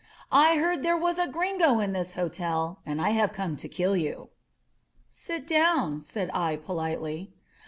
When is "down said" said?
5.47-6.31